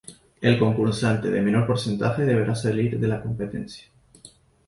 El 0.41 0.57
concursante 0.57 1.29
de 1.29 1.43
menor 1.43 1.67
porcentaje 1.67 2.23
deberá 2.25 2.55
salir 2.55 2.99
de 2.99 3.07
la 3.07 3.21
competencia. 3.21 3.85